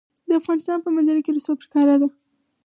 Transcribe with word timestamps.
د 0.27 0.29
افغانستان 0.41 0.77
په 0.81 0.89
منظره 0.95 1.21
کې 1.25 1.31
رسوب 1.35 1.57
ښکاره 1.65 1.95
ده. 2.01 2.07